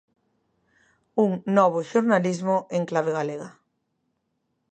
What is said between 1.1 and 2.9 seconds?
Un "novo xornalismo" en